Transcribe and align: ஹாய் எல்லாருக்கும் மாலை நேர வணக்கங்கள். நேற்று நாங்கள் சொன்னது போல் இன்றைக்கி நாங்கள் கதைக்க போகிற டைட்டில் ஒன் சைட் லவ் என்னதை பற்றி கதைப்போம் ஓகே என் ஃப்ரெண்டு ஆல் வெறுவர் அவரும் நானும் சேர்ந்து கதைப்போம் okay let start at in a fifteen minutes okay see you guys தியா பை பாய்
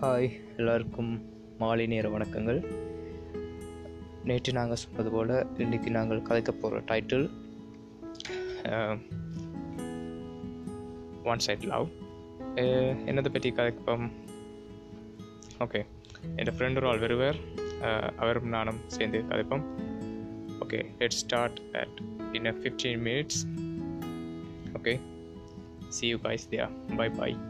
ஹாய் 0.00 0.56
எல்லாருக்கும் 0.56 1.22
மாலை 1.58 1.86
நேர 1.86 2.08
வணக்கங்கள். 2.08 2.66
நேற்று 4.24 4.52
நாங்கள் 4.52 4.76
சொன்னது 4.76 5.10
போல் 5.10 5.46
இன்றைக்கி 5.58 5.90
நாங்கள் 5.90 6.22
கதைக்க 6.22 6.50
போகிற 6.50 6.80
டைட்டில் 6.80 7.30
ஒன் 11.22 11.38
சைட் 11.38 11.64
லவ் 11.64 11.88
என்னதை 13.06 13.28
பற்றி 13.28 13.50
கதைப்போம் 13.50 14.10
ஓகே 15.58 15.86
என் 16.36 16.54
ஃப்ரெண்டு 16.58 16.86
ஆல் 16.86 16.98
வெறுவர் 16.98 17.36
அவரும் 18.16 18.48
நானும் 18.48 18.80
சேர்ந்து 18.86 19.18
கதைப்போம் 19.18 19.64
okay 20.60 20.84
let 20.98 21.10
start 21.10 21.60
at 21.72 22.02
in 22.32 22.46
a 22.46 22.50
fifteen 22.50 23.02
minutes 23.02 23.42
okay 24.72 25.00
see 25.88 26.08
you 26.08 26.16
guys 26.16 26.48
தியா 26.50 26.70
பை 26.96 27.08
பாய் 27.08 27.47